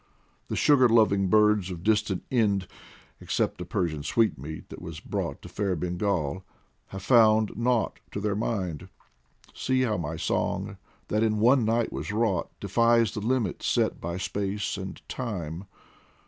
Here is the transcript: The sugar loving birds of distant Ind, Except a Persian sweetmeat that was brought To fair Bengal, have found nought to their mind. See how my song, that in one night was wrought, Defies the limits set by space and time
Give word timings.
The 0.47 0.55
sugar 0.55 0.89
loving 0.89 1.27
birds 1.27 1.69
of 1.69 1.83
distant 1.83 2.23
Ind, 2.31 2.65
Except 3.19 3.61
a 3.61 3.65
Persian 3.65 4.01
sweetmeat 4.01 4.69
that 4.69 4.81
was 4.81 4.99
brought 4.99 5.43
To 5.43 5.47
fair 5.47 5.75
Bengal, 5.75 6.43
have 6.87 7.03
found 7.03 7.51
nought 7.55 7.99
to 8.11 8.19
their 8.19 8.33
mind. 8.35 8.89
See 9.53 9.81
how 9.83 9.97
my 9.97 10.15
song, 10.17 10.77
that 11.09 11.21
in 11.21 11.37
one 11.37 11.65
night 11.65 11.93
was 11.93 12.11
wrought, 12.11 12.49
Defies 12.59 13.13
the 13.13 13.19
limits 13.19 13.67
set 13.67 14.01
by 14.01 14.17
space 14.17 14.75
and 14.75 14.99
time 15.07 15.65